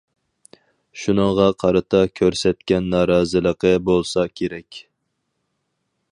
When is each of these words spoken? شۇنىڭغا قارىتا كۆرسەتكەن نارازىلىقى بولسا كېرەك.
شۇنىڭغا 1.01 1.43
قارىتا 1.63 1.99
كۆرسەتكەن 2.19 2.87
نارازىلىقى 2.93 3.73
بولسا 3.91 4.25
كېرەك. 4.41 4.81